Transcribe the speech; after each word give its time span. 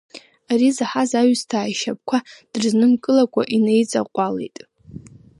Ари 0.51 0.75
заҳаз 0.75 1.11
аҩсҭаа 1.19 1.71
ишьапқәа 1.71 2.17
дрызнымкылакәа 2.51 3.43
инаиҵаҟәалеит. 3.55 4.57